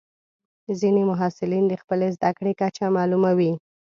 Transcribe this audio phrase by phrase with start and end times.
[0.79, 3.53] ځینې محصلین د خپلې زده کړې کچه معلوموي.